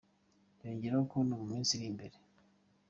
Yongeyeho 0.63 1.01
ko 1.11 1.17
mu 1.29 1.37
minsi 1.49 1.71
iri 1.73 1.85
imbere 1.91 2.15